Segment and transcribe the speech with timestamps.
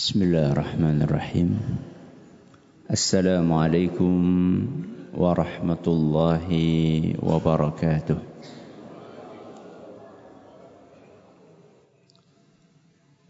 [0.00, 1.48] بسم الله الرحمن الرحيم
[2.90, 4.14] السلام عليكم
[5.12, 6.48] ورحمة الله
[7.20, 8.18] وبركاته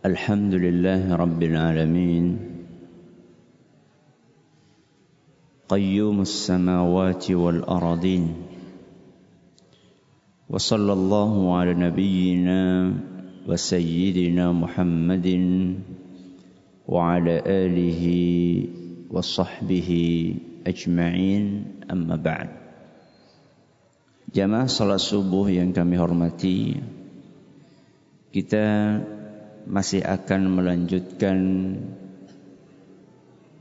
[0.06, 2.26] الحمد لله رب العالمين
[5.68, 8.24] قيوم السماوات والأرضين
[10.50, 12.62] وصلى الله على نبينا
[13.48, 15.26] وسيدنا محمد
[16.89, 18.03] وعلى آله
[19.09, 19.89] وصحبه
[20.67, 21.45] أجمعين
[21.91, 22.49] أما بعد
[24.35, 26.75] Jamaah salat subuh yang kami hormati
[28.35, 28.99] Kita
[29.63, 31.39] masih akan melanjutkan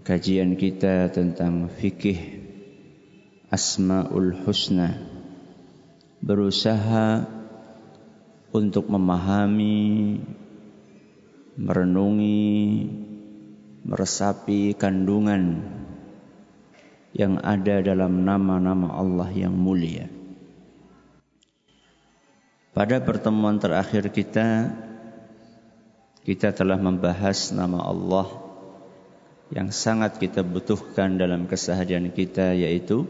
[0.03, 2.43] Kajian kita tentang fikih
[3.55, 4.99] Asma'ul Husna
[6.19, 7.23] Berusaha
[8.51, 10.19] untuk memahami
[11.55, 12.51] Merenungi
[13.90, 15.66] meresapi kandungan
[17.10, 20.06] yang ada dalam nama-nama Allah yang mulia.
[22.70, 24.70] Pada pertemuan terakhir kita,
[26.22, 28.30] kita telah membahas nama Allah
[29.50, 33.10] yang sangat kita butuhkan dalam keseharian kita yaitu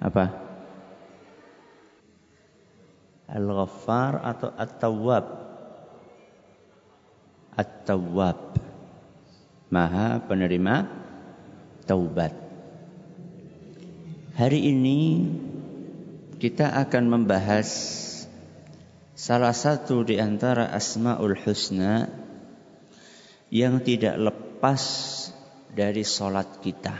[0.00, 0.32] apa?
[3.28, 5.26] Al-Ghaffar atau At-Tawwab?
[7.52, 8.67] At-Tawwab.
[9.68, 10.88] Maha penerima
[11.84, 12.32] taubat.
[14.32, 15.28] Hari ini
[16.40, 17.68] kita akan membahas
[19.12, 22.08] salah satu di antara Asmaul Husna
[23.52, 24.82] yang tidak lepas
[25.76, 26.96] dari solat kita.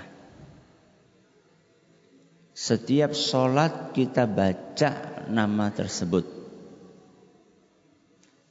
[2.53, 6.37] Setiap solat kita baca nama tersebut.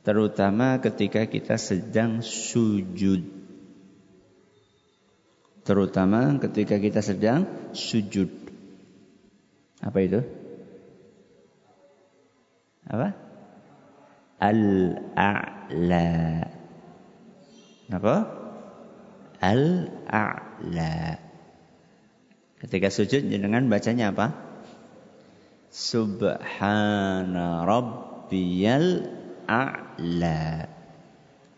[0.02, 3.37] Terutama ketika kita sedang sujud
[5.68, 7.44] terutama ketika kita sedang
[7.76, 8.32] sujud.
[9.84, 10.24] Apa itu?
[12.88, 13.12] Apa?
[14.40, 16.08] Al-a'la.
[17.92, 18.16] Apa?
[19.44, 20.96] Al-a'la.
[22.64, 24.32] Ketika sujud dengan bacanya apa?
[25.68, 29.04] Subhana rabbiyal
[29.52, 30.72] a'la.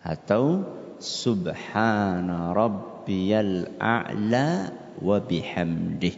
[0.01, 0.65] Atau
[0.97, 4.69] subhana rabbiyal rabbiyal a'la
[5.01, 6.13] wa bihamdih.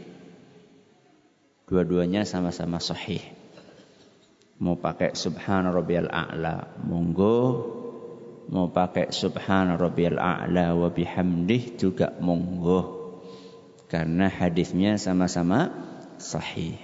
[1.71, 3.23] Dua-duanya sama-sama sahih.
[4.59, 7.39] Mau pakai subhana rabbiyal a'la, monggo.
[8.51, 13.23] Mau pakai subhana rabbiyal a'la wa bihamdih juga monggo.
[13.87, 15.71] Karena hadisnya sama-sama
[16.19, 16.75] sahih.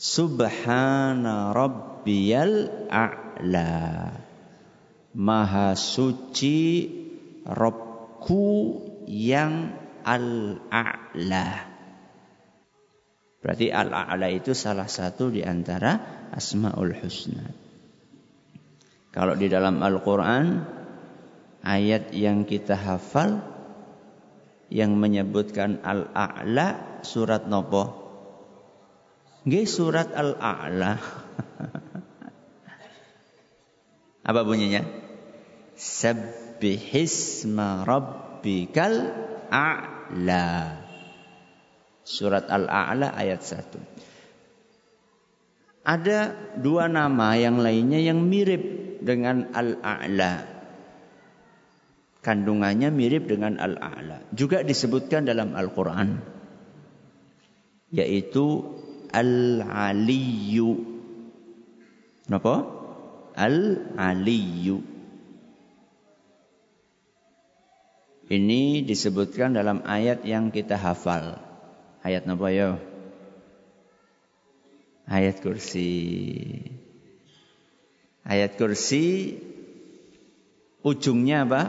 [0.00, 4.16] Subhana rabbiyal a'la.
[5.12, 6.88] Maha suci
[7.44, 9.72] Robku yang
[10.04, 11.48] al-a'la.
[13.40, 16.00] Berarti al-a'la itu salah satu di antara
[16.32, 17.44] asmaul husna.
[19.12, 20.64] Kalau di dalam Al-Quran,
[21.62, 23.44] ayat yang kita hafal,
[24.72, 28.02] yang menyebutkan al-a'la, surat nopo?
[29.44, 30.98] Nggih surat al-a'la.
[34.28, 34.88] Apa bunyinya?
[35.76, 39.08] Sabbihisma rabb rabbikal
[39.48, 40.76] a'la.
[42.04, 43.80] Surat Al-A'la ayat 1.
[45.88, 48.60] Ada dua nama yang lainnya yang mirip
[49.00, 50.44] dengan Al-A'la.
[52.20, 54.28] Kandungannya mirip dengan Al-A'la.
[54.36, 56.20] Juga disebutkan dalam Al-Quran.
[57.88, 58.44] Yaitu
[59.08, 60.84] Al-Aliyu.
[62.28, 62.68] Kenapa?
[63.32, 64.93] Al-Aliyu.
[68.24, 71.36] Ini disebutkan dalam ayat yang kita hafal.
[72.00, 72.80] Ayat apa ya?
[75.04, 75.92] Ayat kursi.
[78.24, 79.36] Ayat kursi
[80.80, 81.68] ujungnya apa?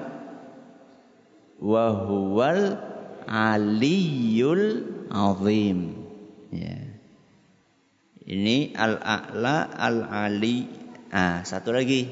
[1.60, 2.80] Wahuwal
[3.28, 6.08] aliyul azim.
[6.56, 6.80] Ya.
[8.26, 10.72] Ini al-a'la al-ali.
[11.12, 12.08] Ah, satu lagi.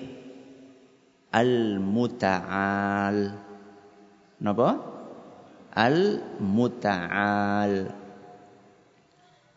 [1.31, 3.17] Al-muta'al.
[4.43, 4.75] Napa?
[5.73, 7.73] Al-Muta'al.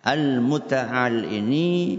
[0.06, 1.98] Al-Muta'al ini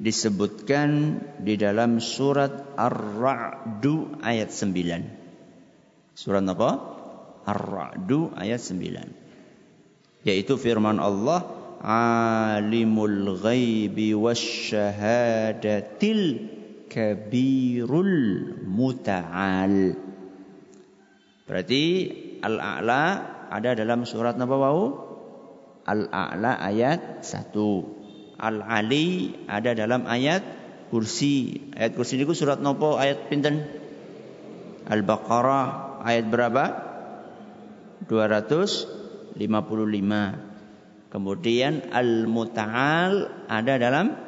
[0.00, 6.16] disebutkan di dalam surat Ar-Ra'du ayat 9.
[6.16, 6.80] Surat apa?
[7.44, 10.24] Ar-Ra'du ayat 9.
[10.24, 11.44] Yaitu firman Allah
[11.86, 16.24] Alimul ghaibi wasyahadatil
[16.88, 18.16] kabirul
[18.64, 20.05] muta'al
[21.46, 21.82] Berarti
[22.42, 23.02] Al-A'la
[23.50, 25.06] ada dalam surat napa wau?
[25.86, 27.54] Al-A'la ayat 1.
[28.36, 30.42] Al-Ali ada dalam ayat
[30.90, 31.70] kursi.
[31.72, 33.64] Ayat kursi itu surat nopo ayat pinten?
[34.86, 36.64] Al-Baqarah ayat berapa?
[38.10, 39.38] 255.
[41.10, 44.18] Kemudian Al-Muta'al ada dalam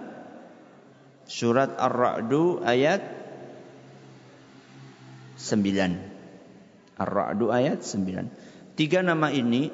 [1.29, 3.03] surat Ar-Ra'du ayat
[5.37, 6.07] 9.
[6.99, 8.75] Ar-Ra'du ayat 9.
[8.75, 9.71] Tiga nama ini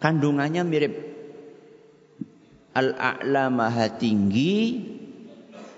[0.00, 0.94] kandungannya mirip.
[2.72, 4.80] Al-A'la maha tinggi,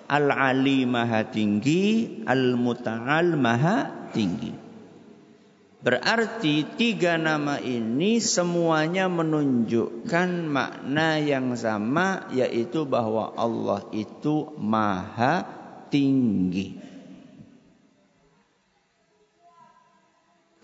[0.06, 4.64] Al-Ali maha tinggi, Al-Muta'al maha tinggi.
[5.84, 15.44] Berarti tiga nama ini semuanya menunjukkan makna yang sama yaitu bahwa Allah itu maha
[15.92, 16.93] tinggi.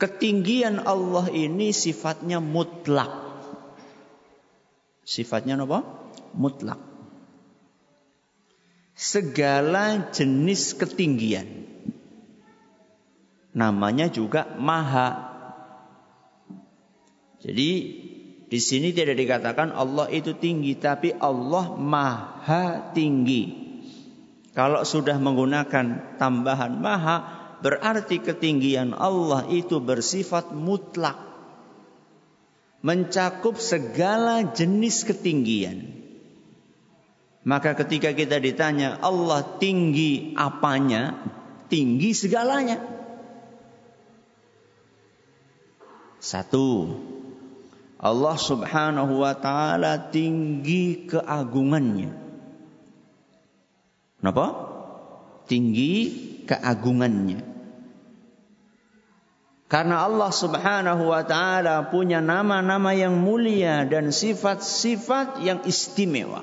[0.01, 3.13] Ketinggian Allah ini sifatnya mutlak.
[5.05, 5.85] Sifatnya apa?
[6.33, 6.81] Mutlak.
[8.97, 11.71] Segala jenis ketinggian
[13.55, 15.31] namanya juga maha.
[17.41, 17.71] Jadi
[18.51, 23.71] di sini tidak dikatakan Allah itu tinggi, tapi Allah maha tinggi.
[24.51, 31.17] Kalau sudah menggunakan tambahan maha, berarti ketinggian Allah itu bersifat mutlak.
[32.81, 36.01] Mencakup segala jenis ketinggian.
[37.45, 41.17] Maka ketika kita ditanya Allah tinggi apanya?
[41.69, 42.81] Tinggi segalanya.
[46.21, 47.01] Satu,
[48.01, 52.13] Allah Subhanahu wa taala tinggi keagungannya.
[54.21, 54.47] Kenapa?
[55.49, 55.93] Tinggi
[56.45, 57.50] keagungannya.
[59.71, 66.43] Karena Allah Subhanahu wa taala punya nama-nama yang mulia dan sifat-sifat yang istimewa.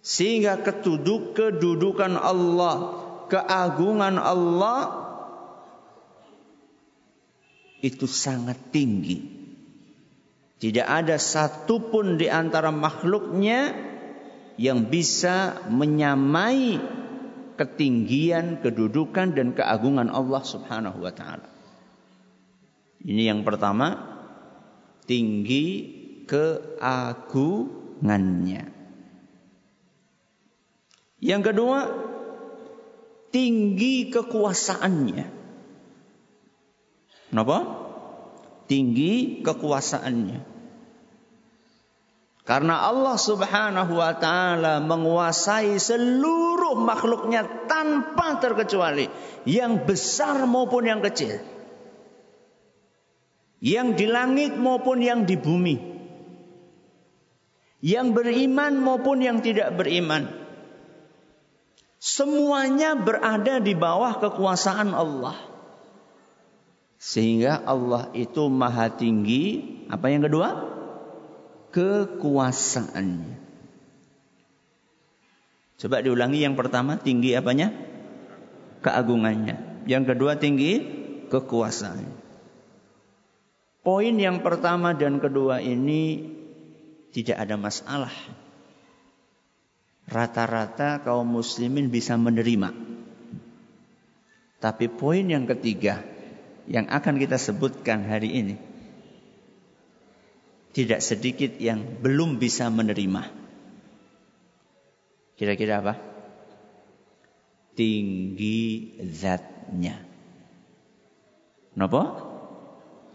[0.00, 5.04] Sehingga ketuduk kedudukan Allah, keagungan Allah
[7.84, 9.20] itu sangat tinggi.
[10.56, 13.76] Tidak ada satupun di antara makhluknya
[14.56, 16.95] yang bisa menyamai
[17.56, 21.56] ketinggian, kedudukan dan keagungan Allah Subhanahu wa taala.
[23.06, 23.94] Ini yang pertama,
[25.06, 25.94] tinggi
[26.26, 28.66] keagungannya.
[31.22, 31.80] Yang kedua,
[33.30, 35.26] tinggi kekuasaannya.
[37.30, 37.58] Kenapa?
[38.66, 40.56] Tinggi kekuasaannya.
[42.46, 49.06] Karena Allah subhanahu wa ta'ala menguasai seluruh makhluknya tanpa terkecuali.
[49.46, 51.38] Yang besar maupun yang kecil.
[53.62, 55.76] Yang di langit maupun yang di bumi.
[57.84, 60.26] Yang beriman maupun yang tidak beriman.
[62.02, 65.38] Semuanya berada di bawah kekuasaan Allah.
[66.96, 69.84] Sehingga Allah itu maha tinggi.
[69.86, 70.48] Apa yang kedua?
[71.70, 73.45] Kekuasaannya.
[75.76, 77.72] Coba diulangi yang pertama tinggi apanya?
[78.80, 79.84] Keagungannya.
[79.84, 80.80] Yang kedua tinggi
[81.28, 82.24] kekuasaannya.
[83.86, 86.26] Poin yang pertama dan kedua ini
[87.14, 88.10] tidak ada masalah.
[90.10, 92.74] Rata-rata kaum muslimin bisa menerima.
[94.58, 96.02] Tapi poin yang ketiga
[96.66, 98.56] yang akan kita sebutkan hari ini
[100.74, 103.45] tidak sedikit yang belum bisa menerima.
[105.36, 105.94] Kira-kira apa?
[107.76, 110.00] Tinggi zatnya.
[111.76, 112.24] Kenapa?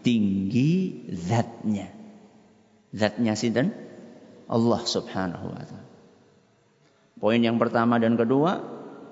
[0.06, 1.90] Tinggi zatnya.
[2.94, 3.74] Zatnya sinten?
[4.46, 5.90] Allah Subhanahu wa taala.
[7.18, 8.62] Poin yang pertama dan kedua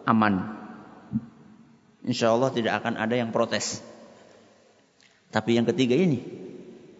[0.06, 0.58] aman.
[2.06, 3.82] Insya Allah tidak akan ada yang protes.
[5.30, 6.22] Tapi yang ketiga ini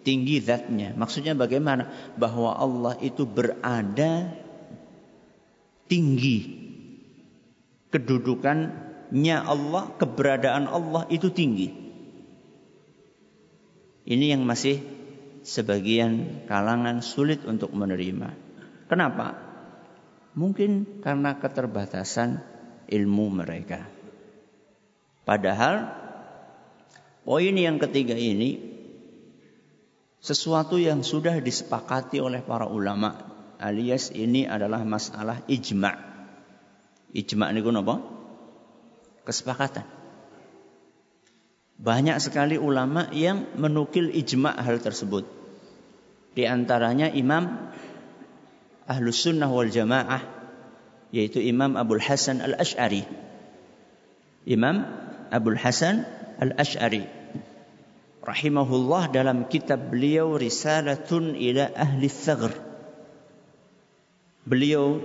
[0.02, 0.94] tinggi zatnya.
[0.96, 1.90] Maksudnya bagaimana?
[2.16, 4.32] Bahwa Allah itu berada
[5.90, 6.62] tinggi.
[7.90, 11.74] Kedudukannya Allah, keberadaan Allah itu tinggi.
[14.06, 14.78] Ini yang masih
[15.42, 18.30] sebagian kalangan sulit untuk menerima.
[18.86, 19.34] Kenapa?
[20.38, 22.38] Mungkin karena keterbatasan
[22.86, 23.90] ilmu mereka.
[25.26, 26.00] Padahal
[27.30, 28.58] Poin yang ketiga ini
[30.18, 33.29] sesuatu yang sudah disepakati oleh para ulama
[33.60, 35.92] alias ini adalah masalah ijma.
[37.12, 37.96] Ijma ini apa?
[39.28, 39.84] Kesepakatan.
[41.80, 45.24] Banyak sekali ulama yang menukil ijma hal tersebut.
[46.32, 47.72] Di antaranya Imam
[48.88, 50.24] Ahlus Sunnah wal Jamaah
[51.10, 53.04] yaitu Imam Abdul Hasan Al-Ash'ari.
[54.48, 54.86] Imam
[55.28, 56.06] Abdul Hasan
[56.40, 57.04] Al-Ash'ari
[58.20, 62.69] rahimahullah dalam kitab beliau Risalatun ila Ahli Thagr.
[64.50, 64.98] Beliau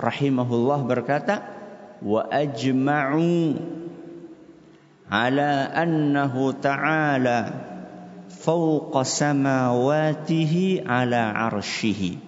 [0.00, 1.44] rahimahullah berkata,
[2.00, 3.60] "Wa ajma'u
[5.06, 7.38] ala annahu ta'ala
[8.26, 12.18] fawqa samawatihi ala arshihi.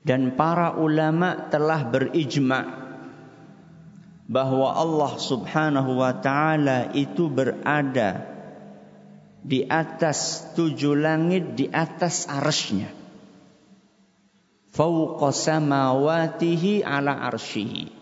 [0.00, 2.64] Dan para ulama telah berijma'
[4.30, 8.24] bahwa Allah Subhanahu wa taala itu berada
[9.44, 12.99] di atas tujuh langit di atas arsy
[14.70, 18.00] fauqa samawatihi ala arsyihi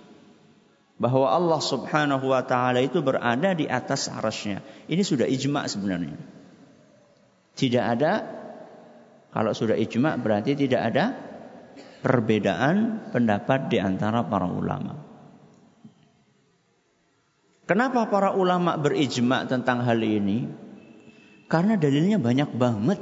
[0.99, 4.61] bahwa Allah Subhanahu wa taala itu berada di atas arasnya.
[4.91, 6.19] Ini sudah ijma sebenarnya.
[7.55, 8.13] Tidak ada
[9.31, 11.15] kalau sudah ijma berarti tidak ada
[12.03, 14.99] perbedaan pendapat di antara para ulama.
[17.69, 20.49] Kenapa para ulama berijma tentang hal ini?
[21.53, 23.01] Karena dalilnya banyak banget.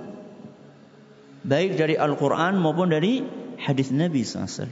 [1.47, 3.23] Baik dari Al-Quran maupun dari
[3.67, 4.71] hadis Nabi SAW.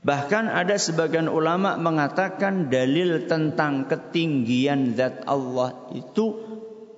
[0.00, 6.40] Bahkan ada sebagian ulama mengatakan dalil tentang ketinggian zat Allah itu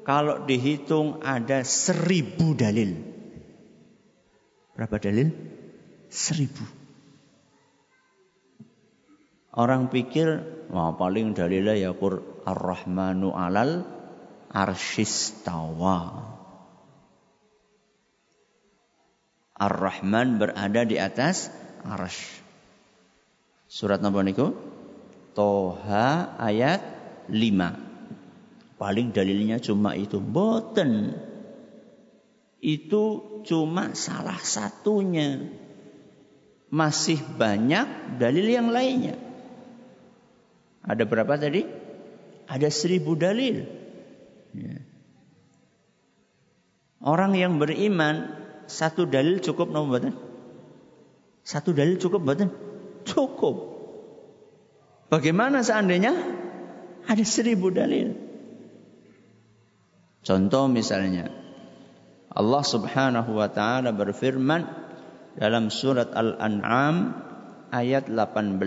[0.07, 2.95] kalau dihitung ada seribu dalil.
[4.79, 5.35] Berapa dalil?
[6.13, 6.63] Seribu.
[9.53, 13.85] Orang pikir, wah paling dalilnya ya Qur Ar-Rahmanu alal
[14.49, 15.99] arshistawa.
[19.63, 21.55] Ar-Rahman berada di atas
[21.87, 22.43] arsh.
[23.71, 24.51] Surat napa niku?
[25.39, 26.83] Toha ayat
[27.31, 28.77] 5.
[28.77, 30.19] Paling dalilnya cuma itu.
[30.19, 31.15] Boten.
[32.59, 35.47] Itu cuma salah satunya.
[36.73, 39.15] Masih banyak dalil yang lainnya.
[40.83, 41.63] Ada berapa tadi?
[42.51, 43.63] Ada seribu dalil.
[44.53, 44.83] Ya.
[47.03, 50.03] Orang yang beriman satu dalil cukup nomor
[51.43, 52.51] Satu dalil cukup badan
[53.03, 53.73] cukup.
[55.11, 56.15] Bagaimana seandainya
[57.05, 58.17] ada seribu dalil?
[60.23, 61.29] Contoh misalnya,
[62.31, 64.65] Allah Subhanahu wa taala berfirman
[65.37, 67.13] dalam surat Al-An'am
[67.75, 68.63] ayat 18.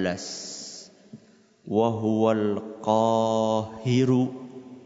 [1.66, 4.30] Wa huwal qahiru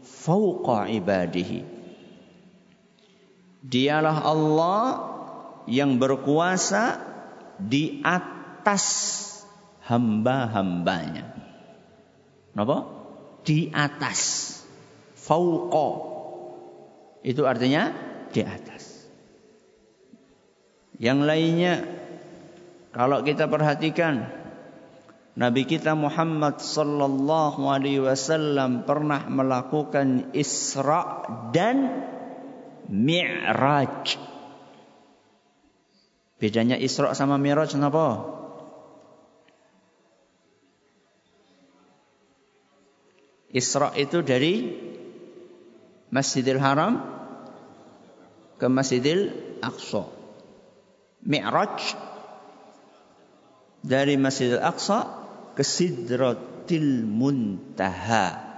[0.00, 1.79] fawqa ibadihi.
[3.60, 4.84] Dialah Allah
[5.68, 6.96] yang berkuasa
[7.60, 8.84] di atas
[9.84, 11.36] hamba-hambanya.
[12.56, 12.88] Napa?
[13.44, 14.48] Di atas.
[15.14, 15.90] Fauqa.
[17.20, 17.92] Itu artinya
[18.32, 19.04] di atas.
[21.00, 21.74] Yang lainnya
[22.92, 24.40] kalau kita perhatikan
[25.38, 31.24] Nabi kita Muhammad sallallahu alaihi wasallam pernah melakukan Isra
[31.54, 32.04] dan
[32.88, 34.16] Mi'raj.
[36.40, 38.24] Bedanya Isra sama Mi'raj kenapa?
[43.50, 44.78] Isra itu dari
[46.08, 47.02] Masjidil Haram
[48.56, 50.06] ke Masjidil Aqsa.
[51.26, 51.76] Mi'raj
[53.84, 55.08] dari Masjidil Aqsa
[55.52, 58.49] ke Sidratil Muntaha.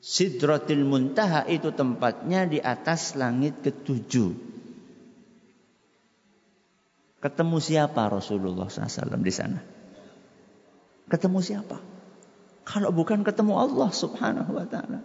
[0.00, 4.32] Sidratil Muntaha itu tempatnya di atas langit ketujuh.
[7.20, 9.60] Ketemu siapa Rasulullah SAW di sana?
[11.12, 11.76] Ketemu siapa?
[12.64, 15.04] Kalau bukan ketemu Allah subhanahu wa ta'ala.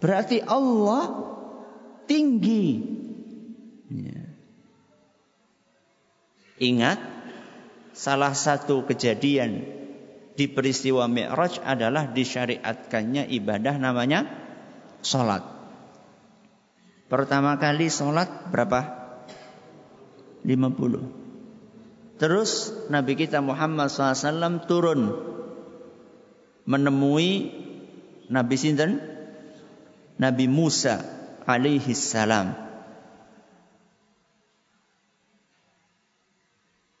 [0.00, 1.04] Berarti Allah
[2.08, 2.80] tinggi.
[3.92, 4.24] Ya.
[6.56, 7.04] Ingat,
[7.92, 9.75] salah satu kejadian
[10.36, 14.28] di peristiwa Mi'raj adalah disyariatkannya ibadah namanya
[15.00, 15.42] sholat.
[17.08, 18.80] Pertama kali sholat berapa?
[20.44, 22.20] 50.
[22.20, 25.00] Terus Nabi kita Muhammad SAW turun
[26.68, 27.50] menemui
[28.28, 29.00] Nabi sinten?
[30.16, 31.04] Nabi Musa
[31.44, 32.56] alaihi salam.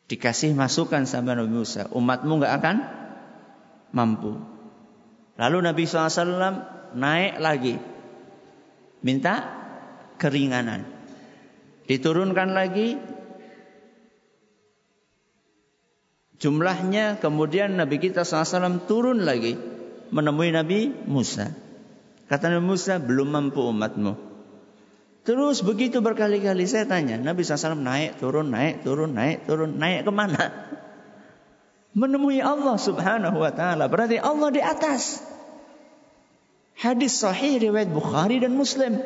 [0.06, 2.76] Dikasih masukan sama Nabi Musa, umatmu nggak akan
[3.96, 4.36] mampu.
[5.40, 7.74] Lalu Nabi SAW naik lagi,
[9.00, 9.48] minta
[10.20, 10.84] keringanan.
[11.88, 13.00] Diturunkan lagi,
[16.36, 19.56] Jumlahnya kemudian Nabi kita SAW turun lagi
[20.12, 21.48] menemui Nabi Musa.
[22.28, 24.12] Kata Nabi Musa, belum mampu umatmu.
[25.24, 30.12] Terus begitu berkali-kali saya tanya, Nabi SAW naik, turun, naik, turun, naik, turun, naik ke
[30.12, 30.44] mana?
[31.96, 33.88] Menemui Allah subhanahu wa ta'ala.
[33.88, 35.24] Berarti Allah di atas.
[36.76, 39.00] Hadis sahih riwayat Bukhari dan Muslim.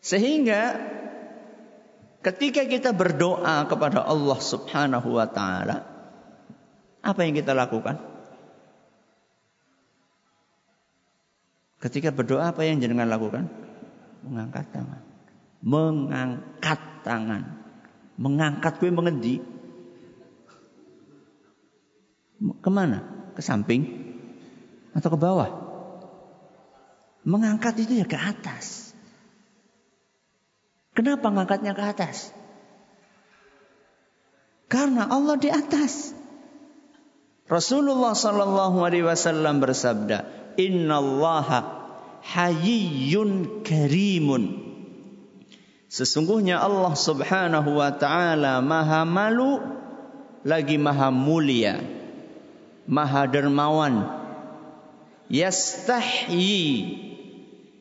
[0.00, 0.80] Sehingga
[2.24, 5.84] ketika kita berdoa kepada Allah Subhanahu wa taala,
[7.04, 8.00] apa yang kita lakukan?
[11.84, 13.52] Ketika berdoa apa yang jenengan lakukan?
[14.24, 15.04] Mengangkat tangan.
[15.60, 17.57] Mengangkat tangan.
[18.18, 19.38] Mengangkat gue mengendi?
[22.58, 23.06] Ke mana?
[23.38, 23.86] Ke samping?
[24.90, 25.50] Atau ke bawah?
[27.22, 28.90] Mengangkat itu ya ke atas.
[30.98, 32.34] Kenapa ngangkatnya ke atas?
[34.66, 36.10] Karena Allah di atas.
[37.48, 40.26] Rasulullah sallallahu alaihi wasallam bersabda,
[40.60, 41.58] "Innallaha
[42.20, 44.67] hayyun karimun."
[45.88, 49.56] Sesungguhnya Allah Subhanahu wa taala Maha malu
[50.44, 51.80] lagi Maha mulia,
[52.84, 54.04] Maha dermawan.
[55.28, 56.64] Yastahyi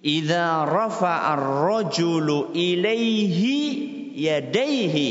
[0.04, 3.56] idza rafa'a ar-rajulu ilaihi
[4.20, 5.10] yadaihi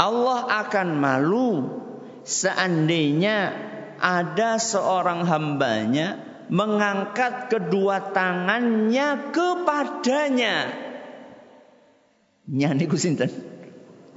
[0.00, 1.50] Allah akan malu
[2.24, 3.52] seandainya
[4.00, 10.54] ada seorang hambanya mengangkat kedua tangannya kepadanya.
[12.50, 13.30] Nya niku sinten?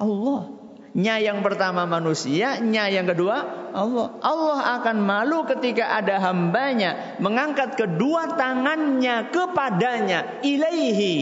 [0.02, 0.50] Allah.
[0.94, 4.18] Nya yang pertama manusia, nya yang kedua Allah.
[4.22, 11.18] Allah akan malu ketika ada hambanya mengangkat kedua tangannya kepadanya ilaihi.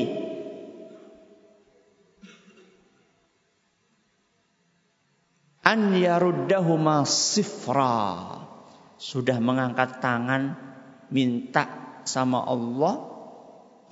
[5.63, 8.43] An yaruddahuma sifra.
[8.99, 10.70] Sudah mengangkat tangan
[11.11, 11.67] minta
[12.07, 13.05] sama Allah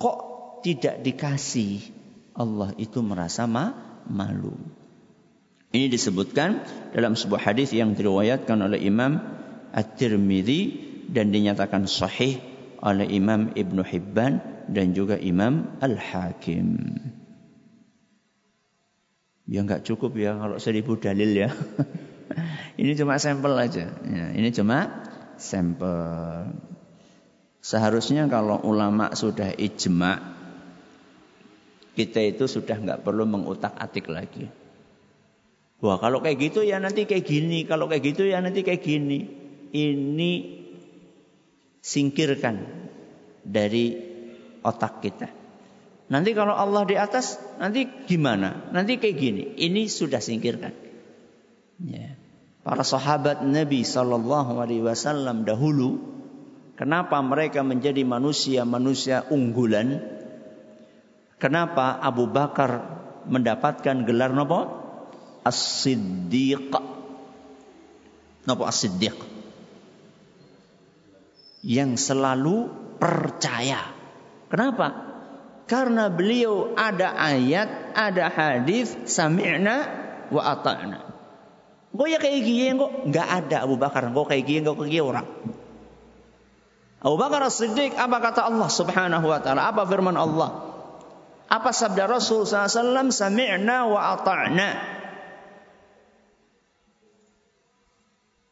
[0.00, 0.18] kok
[0.66, 2.00] tidak dikasih.
[2.34, 3.74] Allah itu merasa ma
[4.08, 4.56] malu.
[5.70, 9.22] Ini disebutkan dalam sebuah hadis yang diriwayatkan oleh Imam
[9.70, 12.42] At-Tirmidzi dan dinyatakan sahih
[12.82, 16.98] oleh Imam Ibnu Hibban dan juga Imam Al-Hakim.
[19.50, 21.50] Ya nggak cukup ya kalau seribu dalil ya.
[22.80, 23.90] ini cuma sampel aja.
[24.06, 25.06] Ya, ini cuma
[25.38, 26.54] sampel.
[27.60, 30.16] Seharusnya kalau ulama sudah ijma,
[31.92, 34.48] kita itu sudah nggak perlu mengutak atik lagi.
[35.80, 39.18] Wah kalau kayak gitu ya nanti kayak gini, kalau kayak gitu ya nanti kayak gini.
[39.70, 40.32] Ini
[41.80, 42.64] singkirkan
[43.44, 43.96] dari
[44.60, 45.28] otak kita.
[46.10, 48.72] Nanti kalau Allah di atas, nanti gimana?
[48.74, 49.42] Nanti kayak gini.
[49.54, 50.74] Ini sudah singkirkan.
[51.86, 52.18] Ya.
[52.66, 56.19] Para sahabat Nabi Shallallahu Alaihi Wasallam dahulu,
[56.80, 60.00] kenapa mereka menjadi manusia-manusia unggulan?
[61.36, 64.80] Kenapa Abu Bakar mendapatkan gelar nopo?
[65.44, 66.72] As-Siddiq.
[68.44, 69.16] Napa As-Siddiq?
[71.64, 72.68] Yang selalu
[73.00, 73.92] percaya.
[74.48, 75.08] Kenapa?
[75.64, 79.86] Karena beliau ada ayat, ada hadis, sami'na
[80.34, 80.98] wa ata'na.
[81.90, 85.26] Kok ya kayak gini kok nggak ada Abu Bakar, kok kayak gini kok kayak orang.
[87.00, 89.72] Abu Bakar As-Siddiq apa kata Allah Subhanahu wa taala?
[89.72, 90.68] Apa firman Allah?
[91.48, 93.08] Apa sabda Rasul SAW?
[93.08, 94.70] Sami'na wa ata'na.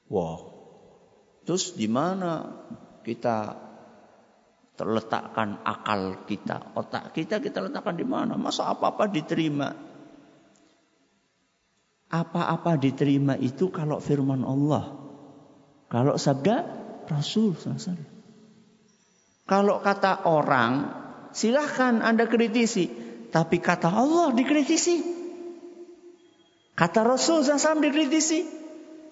[0.09, 0.41] Wah,
[1.45, 2.49] terus di mana
[3.05, 3.53] kita
[4.81, 8.41] terletakkan akal kita, otak kita kita letakkan di mana?
[8.41, 9.77] Masa apa-apa diterima?
[12.09, 14.97] Apa-apa diterima itu kalau firman Allah.
[15.93, 16.65] Kalau sabda
[17.13, 18.18] Rasul SAW.
[19.49, 20.93] Kalau kata orang,
[21.33, 22.93] silahkan Anda kritisi.
[23.33, 25.01] Tapi kata Allah dikritisi.
[26.77, 28.45] Kata Rasul SAW dikritisi.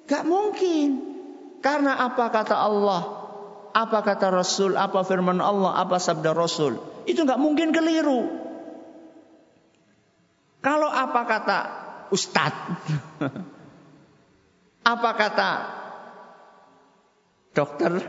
[0.05, 1.17] Gak mungkin.
[1.65, 3.03] Karena apa kata Allah?
[3.73, 4.77] Apa kata Rasul?
[4.77, 5.81] Apa firman Allah?
[5.81, 6.77] Apa sabda Rasul?
[7.09, 8.29] Itu gak mungkin keliru.
[10.61, 11.59] Kalau apa kata
[12.13, 12.77] Ustadz?
[14.93, 15.51] apa kata
[17.57, 17.93] dokter?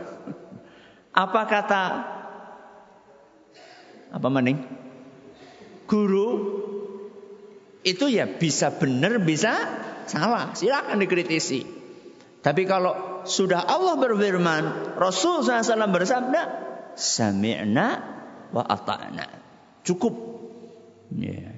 [1.18, 1.82] Apa kata
[4.08, 4.58] apa maning?
[5.88, 6.28] Guru
[7.86, 9.56] itu ya bisa benar bisa
[10.08, 10.52] salah.
[10.52, 11.64] Silakan dikritisi.
[12.38, 16.42] Tapi kalau sudah Allah berfirman, Rasul SAW bersabda,
[16.94, 17.86] Sami'na
[18.54, 19.26] wa ata'na.
[19.84, 20.14] Cukup.
[21.14, 21.56] Ya.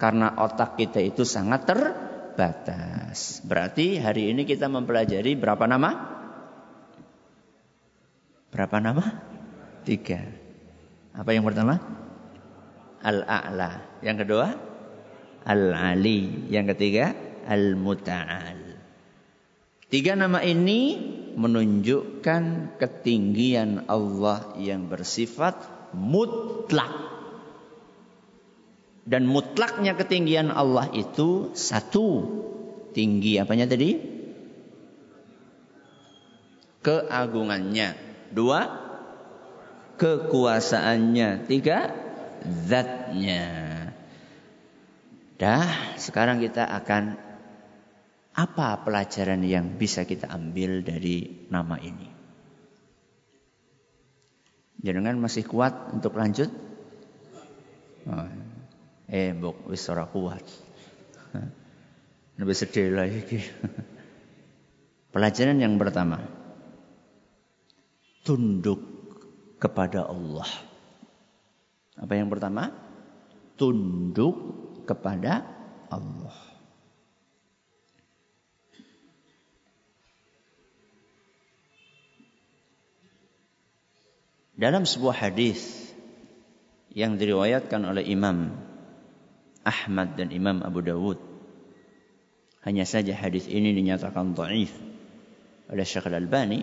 [0.00, 3.44] Karena otak kita itu sangat terbatas.
[3.44, 5.90] Berarti hari ini kita mempelajari berapa nama?
[8.50, 9.04] Berapa nama?
[9.84, 10.39] Tiga.
[11.20, 11.76] Apa yang pertama?
[13.04, 14.00] Al-A'la.
[14.00, 14.46] Yang kedua?
[15.44, 16.48] Al-Ali.
[16.48, 17.12] Yang ketiga?
[17.44, 18.72] Al-Muta'al.
[19.92, 20.96] Tiga nama ini
[21.36, 25.60] menunjukkan ketinggian Allah yang bersifat
[25.92, 27.12] mutlak.
[29.04, 32.40] Dan mutlaknya ketinggian Allah itu satu.
[32.96, 34.00] Tinggi apanya tadi?
[36.80, 37.88] Keagungannya.
[38.32, 38.79] Dua.
[40.00, 41.44] Kekuasaannya.
[41.44, 41.92] Tiga.
[42.40, 43.44] Zatnya.
[45.36, 47.20] Dah, sekarang kita akan
[48.32, 52.08] apa pelajaran yang bisa kita ambil dari nama ini?
[54.80, 56.48] Jangan masih kuat untuk lanjut?
[58.08, 58.28] Oh,
[59.12, 60.40] eh, bok wis ora kuat.
[62.40, 63.44] Lebih sedih lagi.
[65.12, 66.24] Pelajaran yang pertama.
[68.24, 68.99] Tunduk
[69.60, 70.48] kepada Allah.
[72.00, 72.72] Apa yang pertama?
[73.60, 74.36] Tunduk
[74.88, 75.44] kepada
[75.92, 76.34] Allah.
[84.60, 85.88] Dalam sebuah hadis
[86.92, 88.50] yang diriwayatkan oleh Imam
[89.64, 91.18] Ahmad dan Imam Abu Dawud.
[92.60, 94.72] Hanya saja hadis ini dinyatakan dhaif
[95.72, 96.60] oleh Syekh Al-Albani.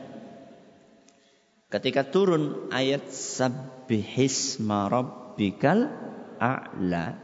[1.68, 5.92] Ketika turun ayat sabbihisma rabbikal
[6.40, 7.20] a'la.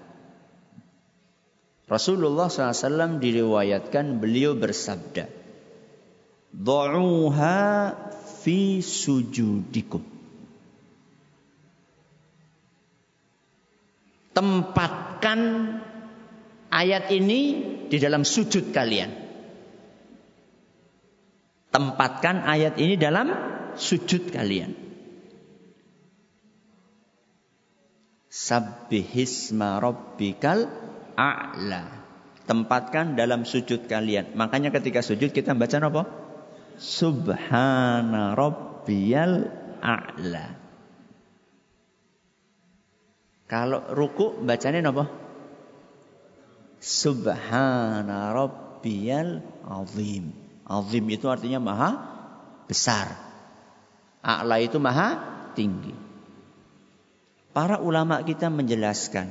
[1.88, 5.32] Rasulullah SAW diriwayatkan beliau bersabda.
[6.54, 7.62] Da'uha
[8.44, 10.14] fi sujudikum.
[14.34, 15.40] tempatkan
[16.74, 17.42] ayat ini
[17.88, 19.14] di dalam sujud kalian.
[21.74, 23.34] Tempatkan ayat ini dalam
[23.78, 24.76] sujud kalian.
[28.34, 30.66] Sabbihisma rabbikal
[31.14, 31.86] a'la.
[32.44, 34.36] Tempatkan dalam sujud kalian.
[34.36, 36.04] Makanya ketika sujud kita baca apa?
[36.76, 39.48] Subhana rabbiyal
[39.80, 40.60] a'la.
[43.48, 45.08] Kalau ruku bacanya apa?
[46.84, 50.36] Subhana rabbiyal azim.
[50.68, 51.92] Azim itu artinya maha
[52.68, 53.23] besar.
[54.24, 55.20] A'la itu maha
[55.52, 55.92] tinggi.
[57.52, 59.28] Para ulama kita menjelaskan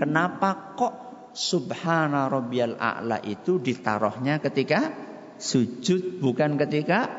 [0.00, 0.94] kenapa kok
[1.36, 4.94] subhana rabbiyal a'la itu ditaruhnya ketika
[5.36, 7.10] sujud bukan ketika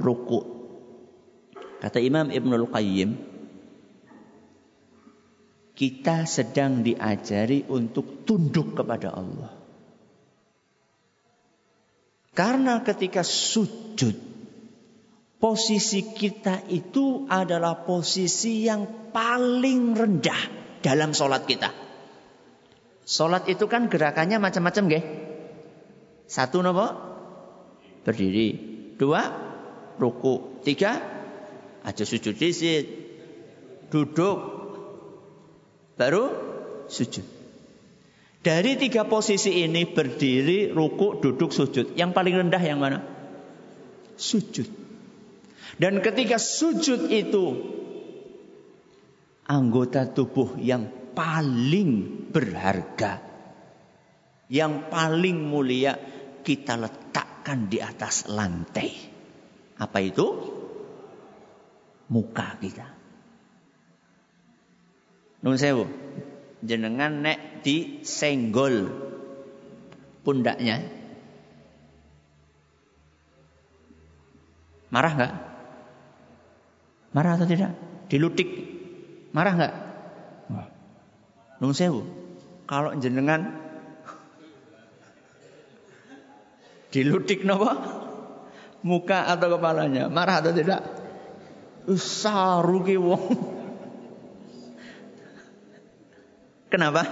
[0.00, 0.40] ruku.
[1.84, 3.10] Kata Imam Ibnul Qayyim,
[5.76, 9.52] kita sedang diajari untuk tunduk kepada Allah.
[12.34, 14.16] Karena ketika sujud,
[15.44, 20.40] posisi kita itu adalah posisi yang paling rendah
[20.80, 21.68] dalam sholat kita.
[23.04, 25.04] Sholat itu kan gerakannya macam-macam, gak?
[26.24, 26.88] Satu nopo
[28.08, 28.56] berdiri,
[28.96, 29.20] dua
[30.00, 30.96] ruku, tiga
[31.84, 32.88] aja sujud disit,
[33.92, 34.40] duduk,
[36.00, 36.24] baru
[36.88, 37.28] sujud.
[38.40, 41.92] Dari tiga posisi ini berdiri, ruku, duduk, sujud.
[42.00, 43.04] Yang paling rendah yang mana?
[44.16, 44.83] Sujud.
[45.74, 47.44] Dan ketika sujud itu
[49.44, 53.20] anggota tubuh yang paling berharga,
[54.48, 55.96] yang paling mulia
[56.44, 58.92] kita letakkan di atas lantai.
[59.80, 60.26] Apa itu?
[62.12, 62.86] Muka kita.
[65.44, 65.88] Nun sewu.
[66.64, 68.88] Jenengan nek disenggol
[70.24, 70.80] pundaknya.
[74.88, 75.53] Marah nggak?
[77.14, 77.70] Marah atau tidak?
[78.10, 78.50] Dilutik.
[79.30, 79.74] Marah nggak?
[81.62, 82.02] Nun sewu.
[82.66, 83.54] Kalau jenengan
[86.90, 87.70] dilutik nopo?
[88.84, 90.10] Muka atau kepalanya.
[90.10, 90.82] Marah atau tidak?
[91.96, 93.24] Saru ki wong.
[96.68, 97.06] Kenapa?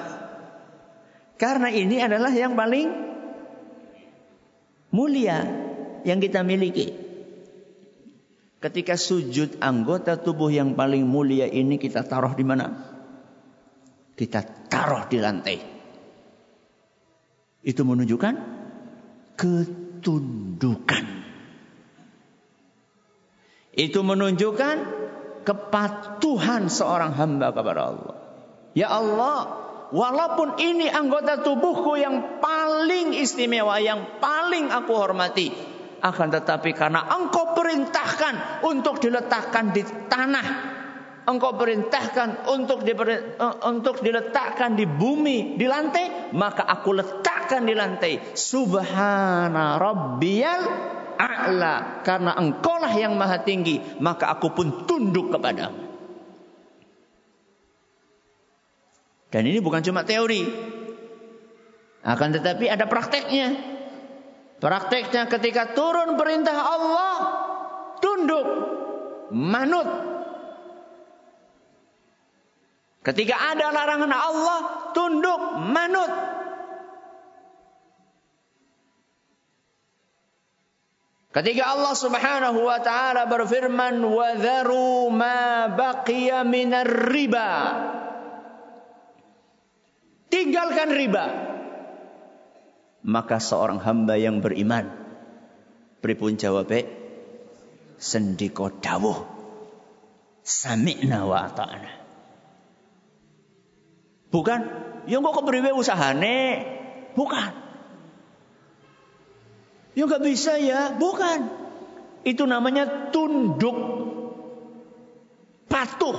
[1.38, 2.90] Karena ini adalah yang paling
[4.90, 5.42] mulia
[6.02, 7.01] yang kita miliki.
[8.62, 12.70] Ketika sujud anggota tubuh yang paling mulia ini kita taruh di mana?
[14.14, 14.38] Kita
[14.70, 15.58] taruh di lantai.
[17.66, 18.34] Itu menunjukkan
[19.34, 21.04] ketundukan.
[23.74, 24.76] Itu menunjukkan
[25.42, 28.16] kepatuhan seorang hamba kepada Allah.
[28.78, 29.38] Ya Allah,
[29.90, 35.50] walaupun ini anggota tubuhku yang paling istimewa, yang paling aku hormati,
[36.02, 40.46] akan tetapi karena engkau perintahkan untuk diletakkan di tanah,
[41.30, 42.90] engkau perintahkan untuk di,
[43.70, 48.34] untuk diletakkan di bumi, di lantai, maka aku letakkan di lantai.
[48.34, 50.62] Subhana rabbiyal
[51.14, 52.02] a'la.
[52.02, 55.94] Karena engkaulah yang maha tinggi, maka aku pun tunduk kepadamu.
[59.32, 60.44] Dan ini bukan cuma teori.
[62.02, 63.71] Akan tetapi ada prakteknya.
[64.62, 67.14] Prakteknya ketika turun perintah Allah,
[67.98, 68.46] tunduk,
[69.34, 69.90] manut.
[73.02, 74.60] Ketika ada larangan Allah,
[74.94, 76.12] tunduk, manut.
[81.34, 87.50] Ketika Allah Subhanahu wa taala berfirman, "Wa dharu ma baqiya minar riba."
[90.32, 91.51] tinggalkan riba.
[93.02, 94.86] Maka seorang hamba yang beriman
[95.98, 96.86] pripun jawabe
[97.98, 99.26] sendiko dawuh
[100.42, 102.02] sami'na wa ata'na.
[104.32, 104.60] Bukan,
[105.06, 106.64] yang kok kepriwe usahane?
[107.12, 107.52] Bukan.
[109.92, 111.52] Ya nggak bisa ya, bukan.
[112.24, 113.76] Itu namanya tunduk,
[115.68, 116.16] patuh,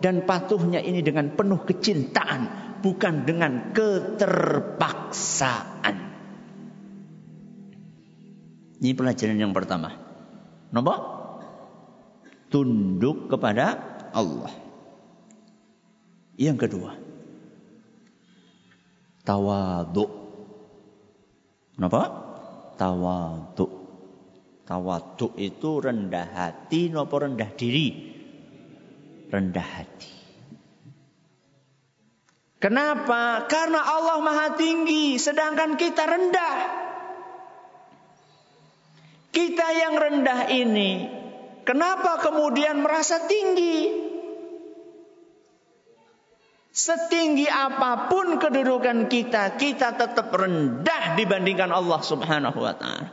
[0.00, 6.11] dan patuhnya ini dengan penuh kecintaan bukan dengan keterpaksaan.
[8.82, 9.94] Ini pelajaran yang pertama.
[10.74, 10.98] Nomor
[12.50, 13.78] tunduk kepada
[14.10, 14.50] Allah.
[16.34, 16.98] Yang kedua,
[19.22, 20.06] tawadu.
[21.78, 22.02] Napa?
[22.74, 23.66] Tawadu.
[24.66, 27.86] Tawadu itu rendah hati nopo rendah diri?
[29.30, 30.10] Rendah hati.
[32.58, 33.46] Kenapa?
[33.46, 36.81] Karena Allah Maha Tinggi, sedangkan kita rendah.
[39.32, 41.08] Kita yang rendah ini,
[41.64, 44.04] kenapa kemudian merasa tinggi?
[46.72, 53.08] Setinggi apa pun kedudukan kita, kita tetap rendah dibandingkan Allah Subhanahu wa taala.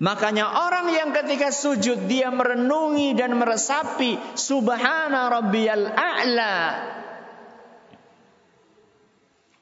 [0.00, 6.56] Makanya orang yang ketika sujud dia merenungi dan meresapi subhana rabbiyal a'la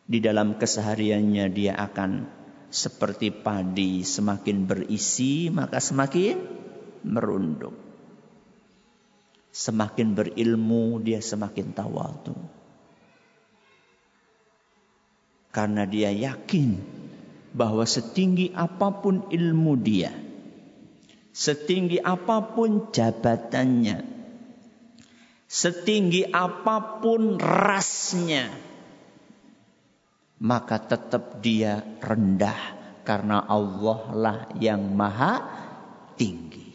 [0.07, 2.38] di dalam kesehariannya dia akan
[2.69, 6.37] seperti padi semakin berisi maka semakin
[7.05, 7.75] merunduk.
[9.49, 12.37] Semakin berilmu dia semakin tawadu.
[15.49, 16.79] Karena dia yakin
[17.57, 20.13] bahwa setinggi apa pun ilmu dia,
[21.33, 24.05] setinggi apa pun jabatannya,
[25.49, 28.53] setinggi apa pun rasnya,
[30.39, 35.43] maka tetap dia rendah karena Allah lah yang maha
[36.15, 36.69] tinggi.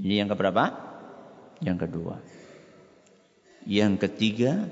[0.00, 0.64] Ini yang keberapa?
[1.60, 2.16] Yang kedua.
[3.68, 4.64] Yang ketiga,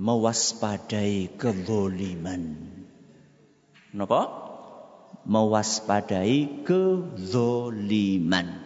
[0.00, 2.72] mewaspadai kezoliman.
[3.92, 4.20] Kenapa?
[5.28, 8.63] Mewaspadai kezoliman.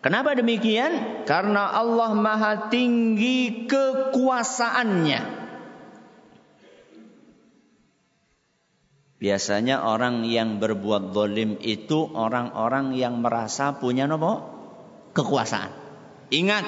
[0.00, 1.24] Kenapa demikian?
[1.28, 5.20] Karena Allah Maha Tinggi kekuasaannya.
[9.20, 14.40] Biasanya orang yang berbuat zalim itu orang-orang yang merasa punya nopo
[15.12, 15.68] kekuasaan.
[16.32, 16.64] Ingat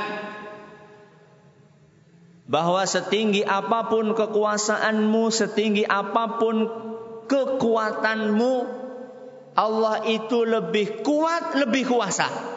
[2.44, 6.68] bahwa setinggi apa pun kekuasaanmu, setinggi apa pun
[7.32, 8.54] kekuatanmu,
[9.56, 12.52] Allah itu lebih kuat, lebih kuasa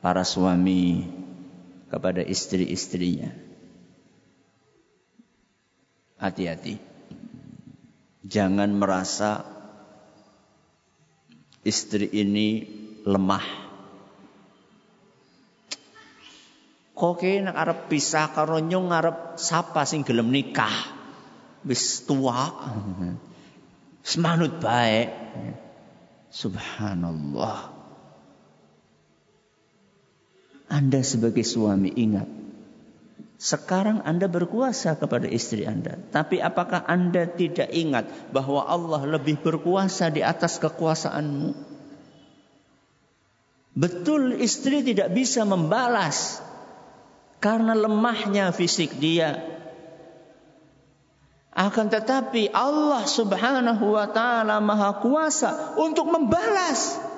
[0.00, 1.04] para suami
[1.92, 3.32] kepada istri-istrinya.
[6.20, 6.76] Hati-hati.
[8.24, 9.44] Jangan merasa
[11.64, 12.68] istri ini
[13.08, 13.44] lemah.
[17.00, 21.00] Kok nak arep pisah karo nyung arep sapa sing gelem nikah.
[21.64, 22.52] Wis tua.
[24.04, 25.08] Semanut baik.
[26.28, 27.79] Subhanallah.
[30.70, 32.30] Anda sebagai suami ingat.
[33.40, 35.98] Sekarang Anda berkuasa kepada istri Anda.
[35.98, 41.50] Tapi apakah Anda tidak ingat bahwa Allah lebih berkuasa di atas kekuasaanmu?
[43.74, 46.38] Betul istri tidak bisa membalas
[47.42, 49.40] karena lemahnya fisik dia.
[51.50, 57.09] Akan tetapi Allah Subhanahu wa taala Maha Kuasa untuk membalas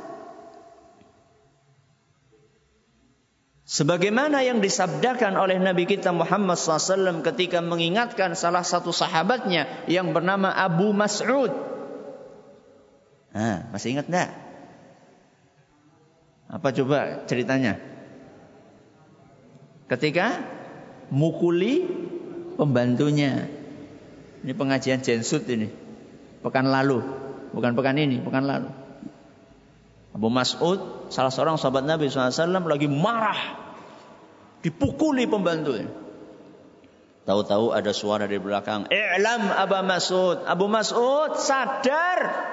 [3.73, 10.53] Sebagaimana yang disabdakan oleh Nabi kita Muhammad SAW ketika mengingatkan salah satu sahabatnya yang bernama
[10.53, 11.49] Abu Mas'ud.
[13.33, 14.31] Nah, masih ingat enggak?
[16.53, 17.81] Apa coba ceritanya?
[19.89, 20.37] Ketika
[21.09, 21.89] mukuli
[22.61, 23.49] pembantunya.
[24.45, 25.73] Ini pengajian jensut ini.
[26.45, 27.01] Pekan lalu.
[27.57, 28.69] Bukan pekan ini, pekan lalu.
[30.13, 33.62] Abu Mas'ud, salah seorang sahabat Nabi SAW lagi marah
[34.62, 35.90] Dipukuli pembantunya.
[37.22, 38.90] Tahu-tahu ada suara di belakang.
[38.90, 40.42] I'lam Abu Mas'ud.
[40.42, 42.51] Abu Mas'ud sadar.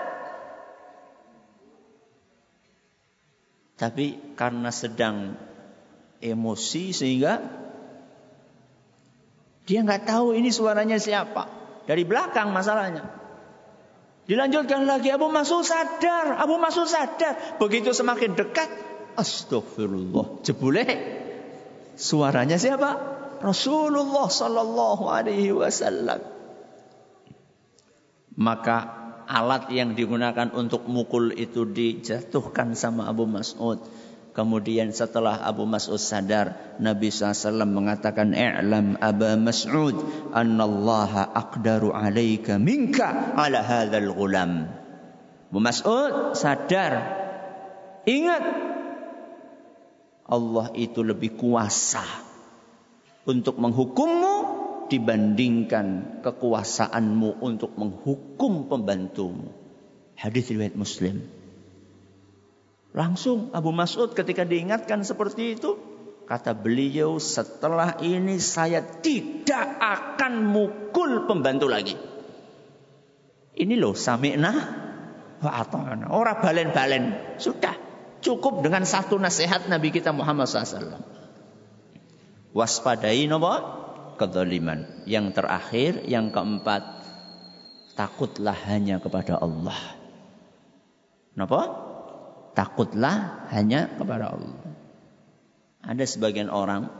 [3.79, 5.39] Tapi karena sedang
[6.19, 7.39] emosi sehingga
[9.65, 11.49] dia nggak tahu ini suaranya siapa.
[11.89, 13.05] Dari belakang masalahnya.
[14.29, 17.57] Dilanjutkan lagi Abu Mas'ud sadar, Abu Mas'ud sadar.
[17.57, 18.69] Begitu semakin dekat,
[19.17, 20.45] astagfirullah.
[20.45, 20.85] Jebule
[21.99, 22.95] Suaranya siapa?
[23.43, 26.23] Rasulullah sallallahu alaihi wasallam.
[28.39, 28.77] Maka
[29.27, 33.83] alat yang digunakan untuk mukul itu dijatuhkan sama Abu Mas'ud.
[34.31, 39.99] Kemudian setelah Abu Mas'ud sadar, Nabi SAW mengatakan, I'lam Aba Mas'ud,
[40.31, 44.71] annallaha aqdaru alaika minka ala hadzal ghulam.
[45.51, 47.19] Abu Mas'ud sadar,
[48.07, 48.43] ingat
[50.29, 52.05] Allah itu lebih kuasa
[53.25, 54.35] untuk menghukummu
[54.89, 59.49] dibandingkan kekuasaanmu untuk menghukum pembantumu.
[60.17, 61.25] Hadis riwayat Muslim.
[62.93, 65.77] Langsung Abu Mas'ud ketika diingatkan seperti itu,
[66.25, 71.95] kata beliau, setelah ini saya tidak akan mukul pembantu lagi.
[73.59, 74.51] Ini loh sami'na
[75.41, 76.09] wa ata'ana.
[76.09, 77.37] Orang balen-balen.
[77.37, 77.88] Sudah.
[78.19, 80.99] Cukup dengan satu nasihat Nabi kita Muhammad SAW.
[82.51, 83.79] Waspadai nopo
[84.19, 85.07] kedoliman.
[85.07, 86.83] Yang terakhir, yang keempat,
[87.95, 89.79] takutlah hanya kepada Allah.
[91.39, 91.61] Nopo?
[92.51, 94.59] Takutlah hanya kepada Allah.
[95.79, 96.91] Ada sebagian orang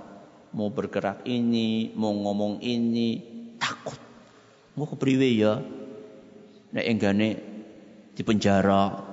[0.56, 3.20] mau bergerak ini, mau ngomong ini,
[3.60, 4.00] takut.
[4.80, 5.60] Mau kepriwe ya?
[6.72, 7.30] Nek enggane
[8.16, 9.04] di penjara,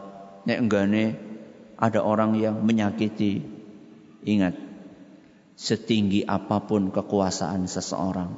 [0.47, 1.26] nek enggane
[1.77, 3.45] ada orang yang menyakiti.
[4.27, 4.59] Ingat,
[5.55, 8.37] setinggi apa pun kekuasaan seseorang,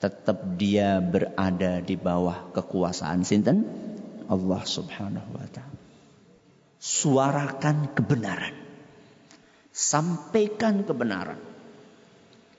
[0.00, 3.66] tetap dia berada di bawah kekuasaan sinten
[4.30, 5.78] Allah Subhanahu wa taala.
[6.80, 8.56] Suarakan kebenaran.
[9.68, 11.40] Sampaikan kebenaran.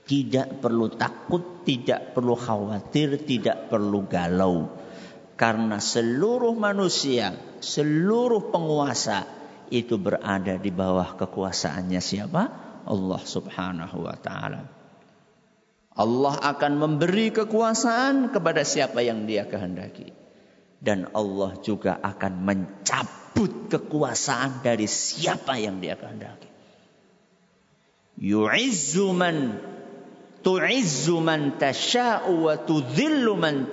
[0.02, 4.70] Tidak perlu takut, tidak perlu khawatir, tidak perlu galau.
[5.34, 9.41] Karena seluruh manusia, seluruh penguasa
[9.72, 12.42] itu berada di bawah kekuasaannya siapa?
[12.84, 14.68] Allah Subhanahu wa taala.
[15.96, 20.12] Allah akan memberi kekuasaan kepada siapa yang Dia kehendaki.
[20.82, 26.52] Dan Allah juga akan mencabut kekuasaan dari siapa yang Dia kehendaki.
[28.20, 29.56] Yu'izzu man
[30.44, 33.72] tu'izzu man tasha'u wa tudhillu man.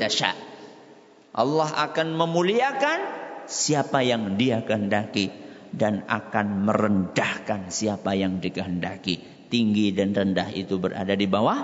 [1.34, 3.00] Allah akan memuliakan
[3.48, 9.22] siapa yang Dia kehendaki dan akan merendahkan siapa yang dikehendaki.
[9.50, 11.60] Tinggi dan rendah itu berada di bawah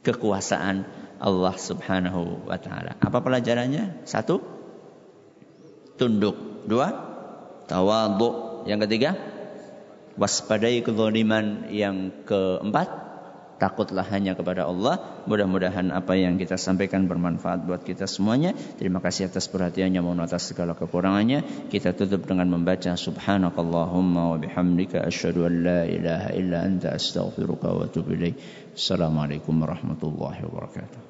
[0.00, 0.84] kekuasaan
[1.20, 2.96] Allah Subhanahu wa taala.
[2.96, 4.08] Apa pelajarannya?
[4.08, 4.40] Satu,
[6.00, 6.64] tunduk.
[6.64, 6.88] Dua,
[7.68, 8.64] tawadhu.
[8.64, 9.10] Yang ketiga,
[10.16, 11.68] waspadai kezaliman.
[11.68, 12.88] Yang keempat,
[13.60, 15.20] takutlah hanya kepada Allah.
[15.28, 18.56] Mudah-mudahan apa yang kita sampaikan bermanfaat buat kita semuanya.
[18.80, 21.68] Terima kasih atas perhatiannya, mohon atas segala kekurangannya.
[21.68, 27.84] Kita tutup dengan membaca Subhanakallahumma wa bihamdika asyhadu an la ilaha illa anta astaghfiruka wa
[27.84, 28.40] atubu ilaik.
[28.72, 31.00] Assalamualaikum warahmatullahi wabarakatuh.